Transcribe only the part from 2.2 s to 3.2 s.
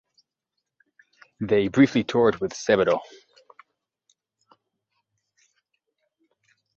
with Sebadoh.